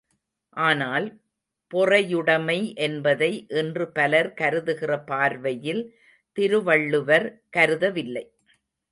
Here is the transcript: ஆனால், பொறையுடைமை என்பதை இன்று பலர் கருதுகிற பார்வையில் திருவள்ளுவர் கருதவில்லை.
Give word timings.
ஆனால், 0.57 1.07
பொறையுடைமை 1.71 2.55
என்பதை 2.77 3.29
இன்று 3.51 3.85
பலர் 3.91 4.33
கருதுகிற 4.33 4.97
பார்வையில் 5.03 5.83
திருவள்ளுவர் 6.37 7.27
கருதவில்லை. 7.57 8.25